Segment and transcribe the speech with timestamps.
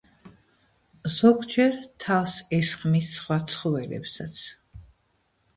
[1.15, 4.43] ზოგჯერ თავს ესხმის სხვა ცხოველებსაც.